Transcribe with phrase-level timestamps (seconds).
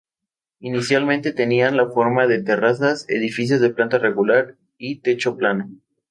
[0.61, 5.69] Inicialmente tenían la forma de terrazas, edificios de planta rectangular y techo plano.